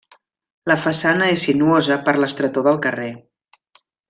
La 0.71 0.77
façana 0.85 1.27
és 1.35 1.43
sinuosa 1.49 1.99
per 2.09 2.15
l'estretor 2.19 2.67
del 2.71 2.81
carrer. 2.87 3.13